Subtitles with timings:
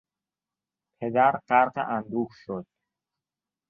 [0.97, 2.65] پدر غرق اندوه شد.